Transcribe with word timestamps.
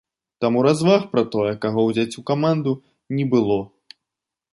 Таму 0.43 0.61
разваг 0.67 1.03
пра 1.11 1.23
тое, 1.35 1.51
каго 1.65 1.81
ўзяць 1.89 2.17
у 2.21 2.23
каманду, 2.31 2.73
не 3.19 3.25
было. 3.35 3.59